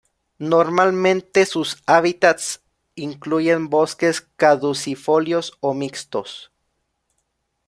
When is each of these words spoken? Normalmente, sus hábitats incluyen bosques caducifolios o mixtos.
Normalmente, 0.39 1.45
sus 1.45 1.83
hábitats 1.85 2.63
incluyen 2.95 3.69
bosques 3.69 4.21
caducifolios 4.35 5.59
o 5.59 5.75
mixtos. 5.75 6.51